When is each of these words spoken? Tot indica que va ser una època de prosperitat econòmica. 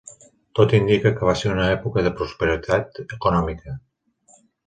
Tot 0.59 0.71
indica 0.77 1.11
que 1.19 1.27
va 1.29 1.35
ser 1.41 1.51
una 1.57 1.67
època 1.75 2.05
de 2.09 2.13
prosperitat 2.21 2.99
econòmica. 3.19 3.77